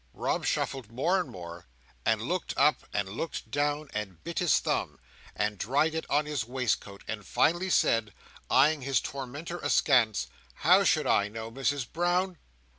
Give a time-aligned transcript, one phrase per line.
[0.15, 1.67] Rob shuffled more and more,
[2.07, 4.97] and looked up and looked down, and bit his thumb,
[5.35, 8.11] and dried it on his waistcoat, and finally said,
[8.49, 10.25] eyeing his tormentor askance,
[10.65, 12.39] "How should I know, Misses Brown?"